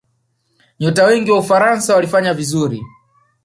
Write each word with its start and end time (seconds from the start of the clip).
nyota 0.79 1.03
wengi 1.05 1.31
wa 1.31 1.39
ufaransa 1.39 1.95
walifanya 1.95 2.33
vizuri 2.33 2.81